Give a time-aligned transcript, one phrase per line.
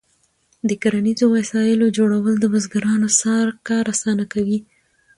[0.69, 3.07] د کرنیزو وسایلو جوړول د بزګرانو
[3.67, 4.59] کار اسانه کوي.